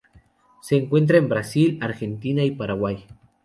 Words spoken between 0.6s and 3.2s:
Se encuentra en Brasil Argentina y Paraguay.